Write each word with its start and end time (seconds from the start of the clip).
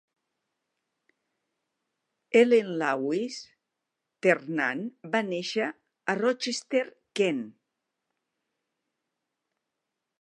Ellen 2.41 2.71
Lawless 2.79 3.37
Ternan 4.27 4.81
va 5.17 5.23
néixer 5.29 5.69
a 5.71 6.17
Rochester, 6.23 6.83
Kent. 7.21 7.45